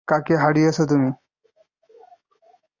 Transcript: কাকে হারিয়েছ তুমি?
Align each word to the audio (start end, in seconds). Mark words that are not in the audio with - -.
কাকে 0.07 0.35
হারিয়েছ 0.37 0.77
তুমি? 0.81 1.09